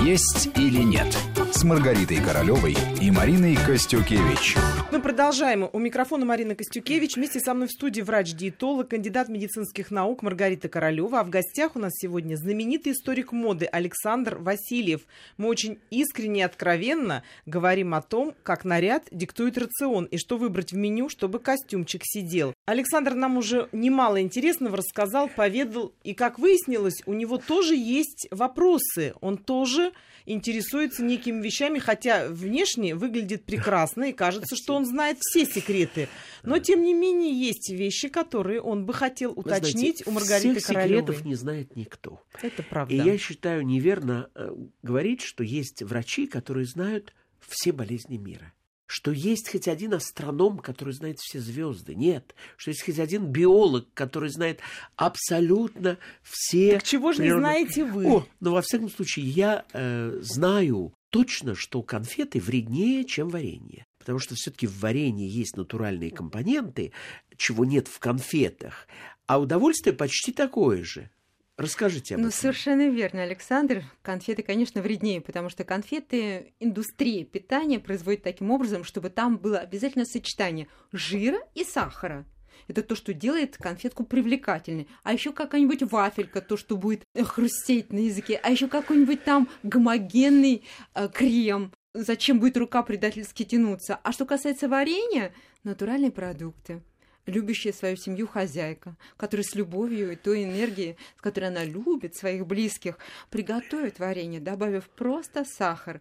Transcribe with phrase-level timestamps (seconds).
[0.00, 4.56] «Есть или нет» с Маргаритой Королевой и Мариной Костюкевич.
[4.90, 5.68] Мы продолжаем.
[5.70, 7.16] У микрофона Марина Костюкевич.
[7.16, 11.20] Вместе со мной в студии врач-диетолог, кандидат медицинских наук Маргарита Королева.
[11.20, 15.02] А в гостях у нас сегодня знаменитый историк моды Александр Васильев.
[15.36, 20.72] Мы очень искренне и откровенно говорим о том, как наряд диктует рацион и что выбрать
[20.72, 22.54] в меню, чтобы костюмчик сидел.
[22.64, 25.92] Александр нам уже немало интересного рассказал, поведал.
[26.02, 29.12] И, как выяснилось, у него тоже есть вопросы.
[29.20, 29.92] Он тоже
[30.24, 36.08] интересуется некими вещами, хотя внешне выглядит прекрасно и кажется, что он знает все секреты.
[36.42, 40.66] Но, тем не менее, есть вещи, которые он бы хотел уточнить знаете, у Маргариты всех
[40.66, 41.00] Королевой.
[41.00, 42.22] секретов не знает никто.
[42.40, 42.94] Это правда.
[42.94, 48.52] И я считаю неверно э, говорить, что есть врачи, которые знают все болезни мира.
[48.86, 51.94] Что есть хоть один астроном, который знает все звезды.
[51.94, 52.34] Нет.
[52.58, 54.60] Что есть хоть один биолог, который знает
[54.96, 56.72] абсолютно все...
[56.74, 58.06] Так чего же не природные- знаете вы?
[58.06, 63.84] О, но во всяком случае, я э, знаю точно, что конфеты вреднее, чем варенье.
[63.98, 66.92] Потому что все-таки в варенье есть натуральные компоненты,
[67.36, 68.88] чего нет в конфетах.
[69.26, 71.10] А удовольствие почти такое же.
[71.58, 72.40] Расскажите об Ну, этом.
[72.40, 73.84] совершенно верно, Александр.
[74.00, 80.06] Конфеты, конечно, вреднее, потому что конфеты индустрия питания производит таким образом, чтобы там было обязательно
[80.06, 82.24] сочетание жира и сахара.
[82.68, 84.88] Это то, что делает конфетку привлекательной.
[85.02, 88.40] А еще какая-нибудь вафелька, то, что будет э, хрустеть на языке.
[88.42, 91.72] А еще какой-нибудь там гомогенный э, крем.
[91.94, 93.98] Зачем будет рука предательски тянуться?
[94.02, 95.32] А что касается варенья,
[95.64, 96.82] натуральные продукты
[97.26, 102.46] любящая свою семью хозяйка, которая с любовью и той энергией, с которой она любит своих
[102.46, 102.98] близких,
[103.30, 106.00] приготовит варенье, добавив просто сахар.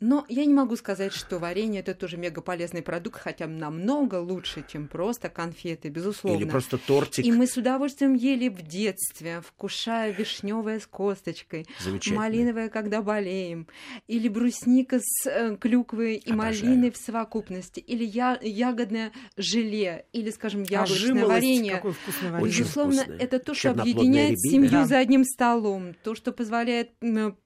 [0.00, 4.88] Но я не могу сказать, что варенье это тоже мегаполезный продукт, хотя намного лучше, чем
[4.88, 6.38] просто конфеты, безусловно.
[6.38, 7.24] Или просто тортик.
[7.24, 11.66] И мы с удовольствием ели в детстве, вкушая вишневое с косточкой,
[12.06, 13.66] малиновое, когда болеем,
[14.06, 16.66] или брусника с э, клюквой и Обожаю.
[16.66, 21.72] малиной в совокупности, или я, ягодное желе, или, скажем, А яблочное жимолость, варенье.
[21.76, 22.48] Какое вкусное варенье.
[22.50, 23.18] Очень Безусловно, вкусное.
[23.18, 24.50] это то, что объединяет рябина.
[24.52, 24.84] семью Да.
[24.86, 26.90] за одним столом, то, что позволяет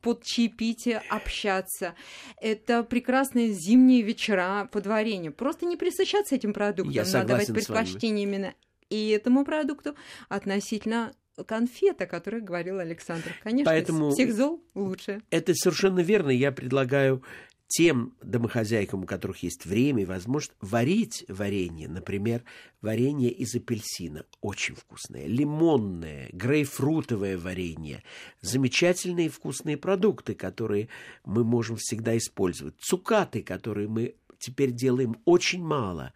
[0.01, 1.95] под чаепитие общаться.
[2.41, 5.31] Это прекрасные зимние вечера под варенье.
[5.31, 7.79] Просто не присыщаться этим продуктом, Я надо давать согласен с вами.
[7.85, 8.55] предпочтение именно
[8.89, 9.95] и этому продукту
[10.29, 11.13] относительно
[11.47, 13.35] конфет, о которых говорил Александр.
[13.43, 15.23] Конечно, Поэтому- всех зол лучше.
[15.31, 16.31] Это совершенно верно.
[16.31, 17.23] Я предлагаю
[17.71, 21.89] тем домохозяйкам, у которых есть время и возможность, варить варенье.
[21.89, 22.43] Например,
[22.83, 24.27] варенье из апельсина.
[24.41, 25.27] Очень вкусное.
[25.27, 28.03] Лимонное, грейпфрутовое варенье.
[28.41, 30.89] Замечательные вкусные продукты, которые
[31.25, 32.75] мы можем всегда использовать.
[32.81, 36.13] Цукаты, которые мы теперь делаем очень мало.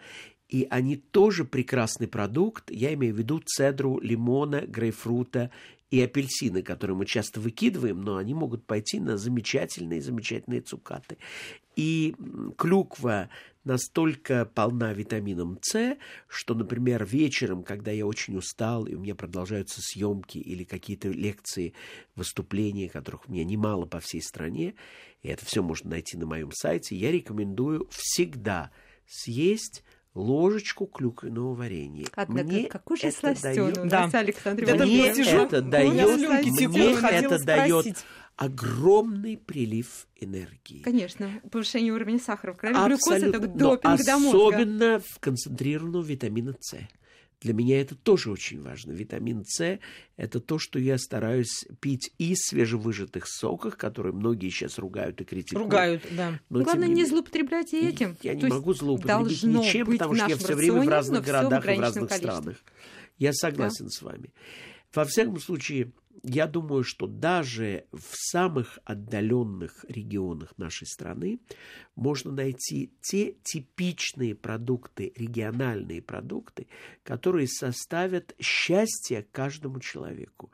[0.48, 2.68] И они тоже прекрасный продукт.
[2.72, 5.52] Я имею в виду цедру лимона, грейпфрута
[5.94, 11.18] и апельсины, которые мы часто выкидываем, но они могут пойти на замечательные-замечательные цукаты.
[11.76, 12.16] И
[12.58, 13.28] клюква
[13.62, 15.96] настолько полна витамином С,
[16.26, 21.74] что, например, вечером, когда я очень устал, и у меня продолжаются съемки или какие-то лекции,
[22.16, 24.74] выступления, которых у меня немало по всей стране,
[25.22, 28.72] и это все можно найти на моем сайте, я рекомендую всегда
[29.06, 29.84] съесть
[30.14, 32.06] ложечку клюквенного варенья.
[32.14, 34.10] Однако, Мне какой же это сластёный даёт- у Да.
[34.12, 35.16] Александр Я Мне Иванович.
[35.26, 36.16] сижу, это меня дает,
[36.70, 38.04] мне это дает
[38.36, 40.82] огромный прилив энергии.
[40.82, 44.38] Конечно, повышение уровня сахара в крови, глюкоза это допинг до мозга.
[44.48, 46.76] особенно в концентрированного витамина С.
[47.44, 48.92] Для меня это тоже очень важно.
[48.92, 49.78] Витамин С–
[50.16, 55.64] это то, что я стараюсь пить из свежевыжатых соков, которые многие сейчас ругают и критикуют.
[55.64, 56.40] Ругают, да.
[56.48, 58.16] Но, Главное, не злоупотреблять и этим.
[58.22, 61.22] Я То не могу злоупотребить должно ничем, потому в что я все время в разных
[61.22, 62.30] всё в городах и в разных количестве.
[62.30, 62.56] странах.
[63.18, 64.32] Я согласен с вами.
[64.94, 65.92] Во всяком случае,
[66.22, 71.40] я думаю, что даже в самых отдаленных регионах нашей страны
[71.96, 76.66] можно найти те типичные продукты, региональные продукты,
[77.02, 80.50] которые составят счастье каждому человеку.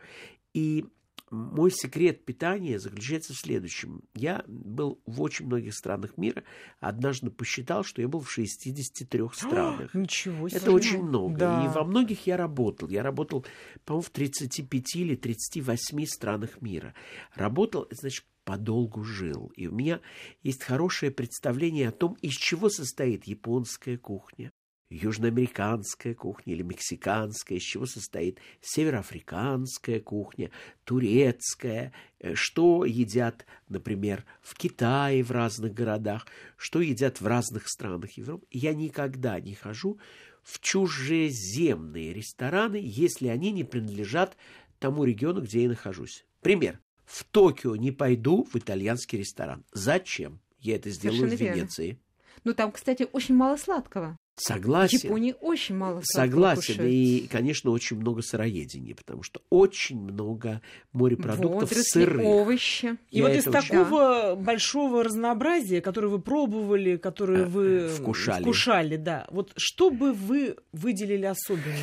[0.52, 0.86] И
[1.30, 4.02] мой секрет питания заключается в следующем.
[4.14, 6.42] Я был в очень многих странах мира.
[6.80, 9.94] Однажды посчитал, что я был в 63 странах.
[9.94, 10.58] Ничего себе.
[10.58, 11.38] Это очень много.
[11.38, 11.64] Да.
[11.64, 12.88] И во многих я работал.
[12.88, 13.46] Я работал,
[13.84, 16.94] по-моему, в 35 или 38 странах мира.
[17.34, 19.52] Работал, значит, подолгу жил.
[19.54, 20.00] И у меня
[20.42, 24.52] есть хорошее представление о том, из чего состоит японская кухня,
[24.90, 30.50] южноамериканская кухня или мексиканская, из чего состоит североафриканская кухня,
[30.84, 36.26] турецкая, э, что едят, например, в Китае, в разных городах,
[36.56, 38.46] что едят в разных странах Европы.
[38.50, 39.98] Я никогда не хожу
[40.42, 44.36] в чужеземные рестораны, если они не принадлежат
[44.78, 46.26] тому региону, где я нахожусь.
[46.40, 46.80] Пример.
[47.04, 49.64] в Токио не пойду в итальянский ресторан.
[49.72, 50.40] Зачем?
[50.58, 51.56] Я это сделаю Совершенно в верно.
[51.56, 51.98] Венеции.
[52.44, 54.16] Ну, там, кстати, очень мало сладкого.
[54.40, 54.98] В Согласен.
[55.04, 56.74] Японии очень мало Согласен.
[56.74, 56.90] кушают.
[56.90, 62.24] И, конечно, очень много сыроедения, потому что очень много морепродуктов Водоросли, сырых.
[62.24, 62.96] овощи.
[63.10, 68.42] И Я вот из такого большого разнообразия, которое вы пробовали, которое Э, вы вкушали.
[68.42, 69.26] вкушали, да.
[69.30, 71.74] Вот что бы вы выделили особенно?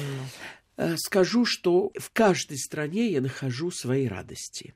[0.78, 4.74] Э, Скажу, что в каждой стране я нахожу свои радости.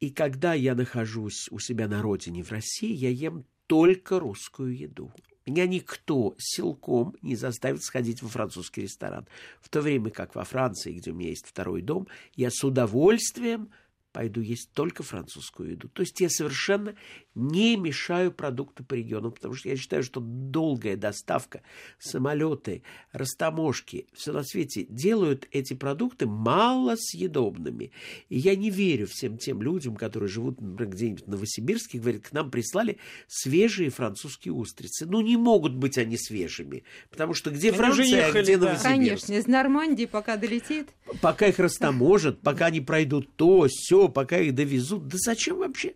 [0.00, 5.10] И когда я нахожусь у себя на родине, в России, я ем только русскую еду.
[5.46, 9.26] Меня никто силком не заставит сходить во французский ресторан.
[9.60, 13.68] В то время как во Франции, где у меня есть второй дом, я с удовольствием
[14.14, 15.88] пойду есть только французскую еду.
[15.88, 16.94] То есть я совершенно
[17.34, 21.62] не мешаю продукты по регионам, потому что я считаю, что долгая доставка,
[21.98, 27.90] самолеты, растаможки, все на свете делают эти продукты малосъедобными.
[28.28, 32.32] И я не верю всем тем людям, которые живут, например, где-нибудь в Новосибирске, говорят, к
[32.32, 35.06] нам прислали свежие французские устрицы.
[35.06, 38.66] Ну, не могут быть они свежими, потому что где Они Франция, а ехали, где да.
[38.66, 38.94] Новосибирск?
[38.94, 40.90] Конечно, из Нормандии пока долетит.
[41.20, 45.08] пока их растаможат, пока они пройдут то, все, пока их довезут.
[45.08, 45.94] Да зачем вообще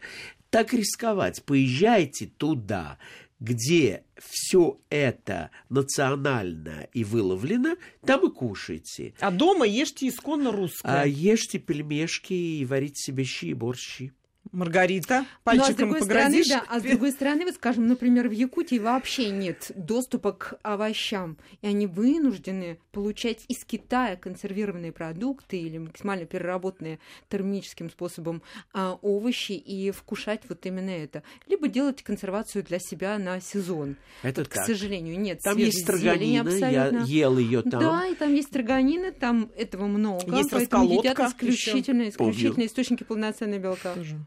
[0.50, 1.42] так рисковать?
[1.44, 2.98] Поезжайте туда,
[3.40, 9.14] где все это национально и выловлено, там и кушайте.
[9.20, 11.02] А дома ешьте исконно русское.
[11.02, 14.12] А ешьте пельмешки и варите себе щи и борщи.
[14.52, 16.46] Маргарита, Ну, а пальчиком погрозишь?
[16.46, 20.58] стороны, да, а с другой стороны, вот скажем, например, в Якутии вообще нет доступа к
[20.62, 26.98] овощам, и они вынуждены получать из Китая консервированные продукты или максимально переработанные
[27.28, 28.42] термическим способом
[28.72, 33.96] а, овощи и вкушать вот именно это, либо делать консервацию для себя на сезон.
[34.22, 34.66] Это Вот, к так.
[34.66, 37.80] сожалению, нет Там есть строганина, я ел ее там.
[37.80, 42.32] Да, и там есть строганины, там этого много, Есть поэтому едят исключительно, Помню.
[42.32, 43.92] исключительно источники полноценного белка.
[43.94, 44.18] Тоже.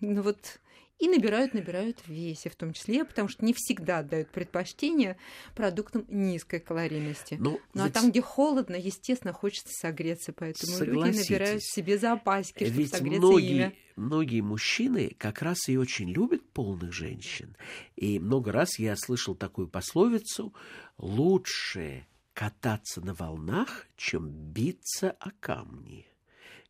[0.00, 0.60] Ну вот
[0.98, 5.18] и набирают, набирают в весе в том числе, потому что не всегда отдают предпочтение
[5.54, 7.36] продуктам низкой калорийности.
[7.38, 12.64] Ну, Ну а ведь- там, где холодно, естественно, хочется согреться, поэтому люди набирают себе запаски,
[12.64, 13.74] чтобы Ведь согреться многие, ими.
[13.96, 17.56] многие мужчины как раз и очень любят полных женщин.
[17.96, 20.54] И много раз я слышал такую пословицу
[20.96, 26.06] «Лучше кататься на волнах, чем биться о камни».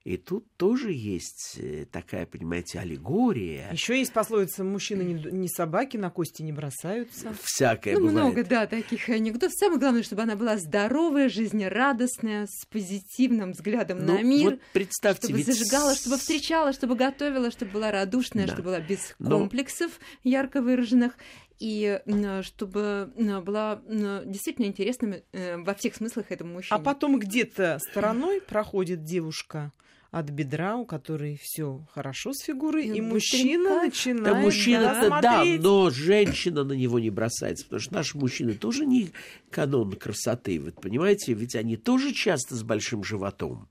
[0.06, 3.68] И тут тоже есть э, такая, понимаете, аллегория.
[3.72, 7.34] Еще есть пословица «мужчины не, не собаки, на кости не бросаются».
[7.42, 8.16] Всякое Ну, бывает.
[8.16, 9.52] много, да, таких анекдотов.
[9.58, 14.50] Самое главное, чтобы она была здоровая, жизнерадостная, с позитивным взглядом Ну, на мир.
[14.52, 18.52] вот представьте, чтобы ведь зажигала, чтобы встречала, чтобы готовила, чтобы была радушная, Да.
[18.52, 21.14] чтобы была без Но- комплексов ярко выраженных,
[21.58, 22.00] и
[22.42, 23.10] чтобы
[23.44, 23.80] была
[24.24, 26.78] действительно интересным э, во всех смыслах этому мужчине.
[26.78, 29.72] А потом где-то стороной проходит девушка
[30.10, 35.20] от бедра, у которой все хорошо с фигурой, И и мужчина начинает Да, мужчина-то да,
[35.20, 39.10] да, но женщина на него не бросается, потому что наши мужчины тоже не
[39.50, 43.68] канон красоты, вы понимаете, ведь они тоже часто с большим животом.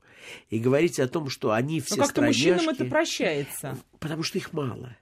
[0.50, 3.78] И говорить о том, что они все Но как-то мужчинам это прощается.
[4.00, 4.98] потому что их мало.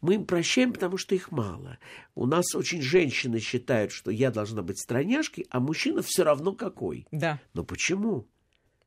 [0.00, 1.78] Мы им прощаем, потому что их мало.
[2.14, 7.06] У нас очень женщины считают, что я должна быть стройняшкой, а мужчина все равно какой.
[7.10, 7.40] Да.
[7.54, 8.26] Но почему?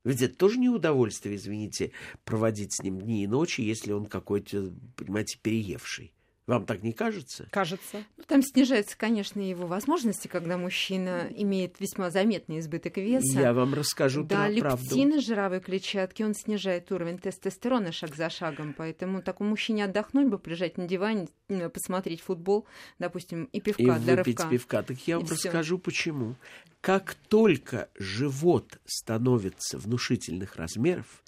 [0.08, 1.92] Ведь это тоже не удовольствие, извините,
[2.24, 6.14] проводить с ним дни и ночи, если он какой-то, понимаете, переевший.
[6.48, 7.46] Вам так не кажется?
[7.52, 8.06] Кажется.
[8.16, 13.38] Ну, Там снижаются, конечно, его возможности, когда мужчина имеет весьма заметный избыток веса.
[13.38, 14.84] Я вам расскажу Да, про правду.
[14.86, 20.28] лептин из жировой клетчатки, он снижает уровень тестостерона шаг за шагом, поэтому такому мужчине отдохнуть
[20.30, 22.66] бы, полежать на диване, м, посмотреть футбол,
[22.98, 24.50] допустим, и пивка И для выпить рывка.
[24.50, 24.84] пивка.
[24.84, 25.36] Так я И вам всё.
[25.36, 26.36] расскажу, почему.
[26.80, 31.24] Как только живот становится внушительных размеров,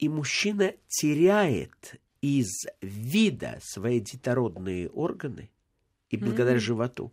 [0.00, 5.50] и мужчина теряет из вида свои детородные органы,
[6.10, 6.60] и благодаря Мгм.
[6.60, 7.12] животу,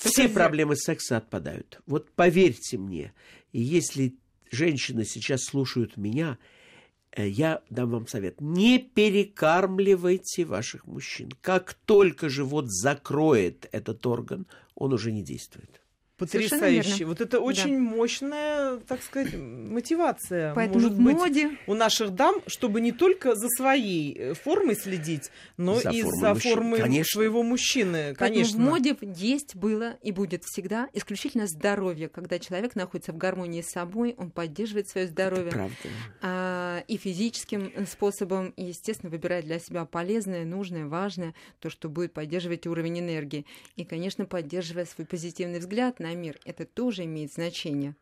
[0.00, 1.80] Так все это- проблемы секса отпадают.
[1.86, 3.12] Вот поверьте мне,
[3.52, 4.14] если
[4.50, 6.38] женщины сейчас слушают меня,
[7.12, 8.40] э, я дам вам совет.
[8.40, 11.30] Не перекармливайте ваших мужчин.
[11.40, 15.80] Как только живот закроет этот орган, он уже не действует.
[16.20, 17.04] Потрясающе.
[17.06, 20.54] Вот это очень мощная, так сказать, мотивация.
[20.54, 24.76] Поэтому может в быть, моде у наших дам, чтобы не только за своей э, формой
[24.76, 26.52] следить, но За и формой за мужчин.
[26.54, 27.10] формой Конечно.
[27.12, 28.14] своего мужчины.
[28.18, 28.58] Поэтому Конечно.
[28.58, 32.08] в моде есть, было и будет всегда исключительно здоровье.
[32.08, 35.74] Когда человек находится в гармонии с собой, он поддерживает свое Это здоровье правда.
[36.22, 41.88] а, и физическим э, способом, и, естественно, выбирает для себя полезное, нужное, важное, то, что
[41.88, 43.46] будет поддерживать уровень энергии.
[43.76, 47.94] И, конечно, поддерживая свой позитивный взгляд на мир, это тоже имеет значение.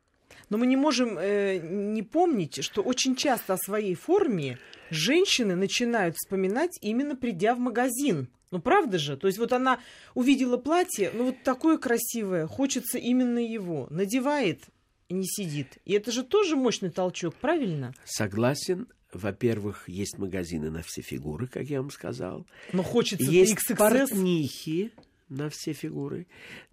[0.50, 4.58] Но мы не можем э, не помнить, что очень часто о своей форме
[4.90, 8.28] женщины начинают вспоминать именно придя в магазин.
[8.50, 9.16] Ну, правда же?
[9.16, 9.78] То есть вот она
[10.14, 13.86] увидела платье, ну, вот такое красивое, хочется именно его.
[13.90, 14.62] Надевает
[15.08, 15.78] и не сидит.
[15.84, 17.94] И это же тоже мощный толчок, правильно?
[18.04, 18.88] Согласен.
[19.12, 22.46] Во-первых, есть магазины на все фигуры, как я вам сказал.
[22.72, 23.76] Но хочется Есть XXS.
[23.76, 24.92] портнихи
[25.28, 26.26] на все фигуры,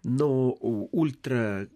[0.03, 1.67] но ультра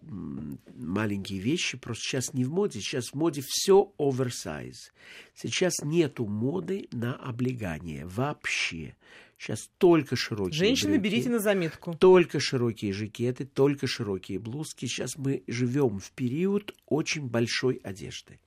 [0.74, 2.80] маленькие вещи просто сейчас не в моде.
[2.80, 4.92] Сейчас в моде все оверсайз.
[5.34, 8.94] Сейчас нету моды на облегание вообще.
[9.40, 11.04] Сейчас только широкие Женщины, брюки.
[11.04, 11.96] берите на заметку.
[11.98, 14.84] Только широкие жакеты, только широкие блузки.
[14.84, 18.38] Сейчас мы живем в период очень большой одежды.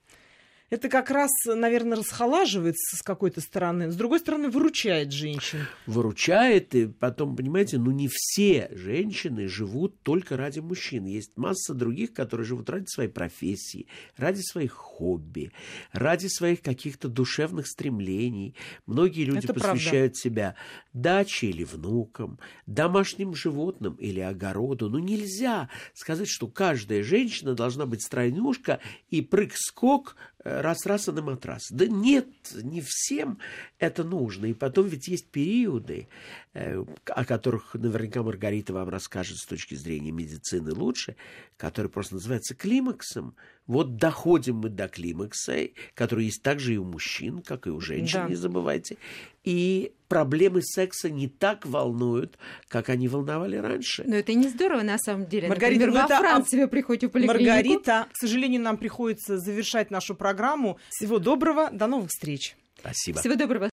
[0.74, 3.92] Это как раз, наверное, расхолаживает с какой-то стороны.
[3.92, 5.68] С другой стороны, выручает женщин.
[5.86, 11.04] Выручает, и потом, понимаете, ну не все женщины живут только ради мужчин.
[11.06, 15.52] Есть масса других, которые живут ради своей профессии, ради своих хобби,
[15.92, 18.56] ради своих каких-то душевных стремлений.
[18.86, 19.74] Многие люди Это правда.
[19.74, 20.56] посвящают себя
[20.92, 24.90] даче или внукам, домашним животным или огороду.
[24.90, 31.68] Ну нельзя сказать, что каждая женщина должна быть стройнюшка и прыг-скок раз-раз и на матрас.
[31.70, 32.28] Да нет,
[32.62, 33.38] не всем
[33.78, 34.46] это нужно.
[34.46, 36.08] И потом ведь есть периоды,
[36.52, 41.16] э, о которых наверняка Маргарита вам расскажет с точки зрения медицины лучше,
[41.56, 43.34] которые просто называются климаксом.
[43.66, 48.20] Вот доходим мы до климакса, который есть также и у мужчин, как и у женщин,
[48.24, 48.28] Да.
[48.28, 48.98] не забывайте.
[49.42, 54.04] И проблемы секса не так волнуют, как они волновали раньше.
[54.06, 55.48] Но это не здорово на самом деле.
[55.48, 57.44] Маргарита, Например, ну во это Франции вы приходите в поликлинику.
[57.46, 60.78] Маргарита, к сожалению, нам приходится завершать нашу программу.
[60.90, 62.56] Всего доброго, до новых встреч.
[62.80, 63.20] Спасибо.
[63.20, 63.70] Всего доброго.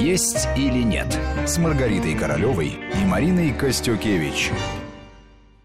[0.00, 1.06] «Есть или нет»
[1.46, 4.50] с Маргаритой Королевой и Мариной Костюкевич.